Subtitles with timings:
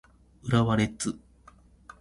[0.41, 1.19] 浦和レッズ